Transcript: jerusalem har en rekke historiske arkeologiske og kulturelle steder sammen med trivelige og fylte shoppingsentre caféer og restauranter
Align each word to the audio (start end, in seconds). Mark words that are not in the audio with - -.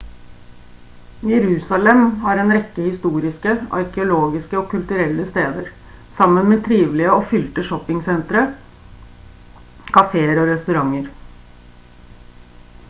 jerusalem 1.31 1.99
har 2.21 2.39
en 2.43 2.53
rekke 2.55 2.85
historiske 2.85 3.51
arkeologiske 3.79 4.57
og 4.61 4.65
kulturelle 4.71 5.25
steder 5.31 5.67
sammen 6.19 6.49
med 6.53 6.63
trivelige 6.69 7.13
og 7.17 7.27
fylte 7.33 7.65
shoppingsentre 7.69 8.43
caféer 9.99 10.41
og 10.45 10.49
restauranter 10.53 11.13